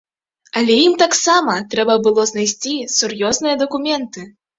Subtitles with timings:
[0.59, 4.25] Але ім таксама трэба было знайсці сур'ёзныя дакументы.